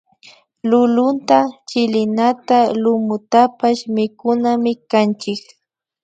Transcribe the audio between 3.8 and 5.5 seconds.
mikunamikanchik